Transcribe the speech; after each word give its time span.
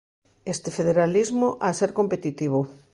Este 0.53 0.69
federalismo 0.77 1.57
ha 1.61 1.71
ser 1.79 1.93
competitivo. 1.99 2.59